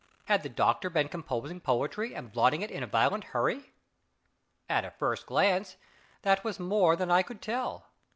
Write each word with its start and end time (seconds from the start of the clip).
Had 0.25 0.41
the 0.41 0.49
doctor 0.49 0.89
been 0.89 1.09
composing 1.09 1.59
poetry 1.61 2.15
and 2.15 2.31
blotting 2.31 2.63
it 2.63 2.71
in 2.71 2.81
a 2.81 2.87
violent 2.87 3.23
hurry? 3.35 3.71
At 4.67 4.83
a 4.83 4.89
first 4.89 5.27
glance, 5.27 5.77
that 6.23 6.43
was 6.43 6.59
more 6.59 6.95
than 6.95 7.11
I 7.11 7.21
could 7.21 7.39
tell. 7.39 7.85